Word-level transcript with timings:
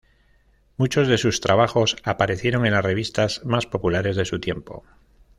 Muchos 0.77 1.07
de 1.07 1.19
sus 1.19 1.41
trabajos 1.41 1.95
aparecieron 2.03 2.65
en 2.65 2.73
las 2.73 2.83
revistas 2.83 3.45
más 3.45 3.67
populares 3.67 4.15
de 4.15 4.25
su 4.25 4.39
tiempo. 4.39 4.83